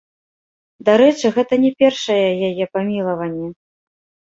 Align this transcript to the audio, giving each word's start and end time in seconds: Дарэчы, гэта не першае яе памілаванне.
Дарэчы, 0.87 1.31
гэта 1.37 1.53
не 1.67 1.71
першае 1.85 2.27
яе 2.51 2.65
памілаванне. 2.75 3.57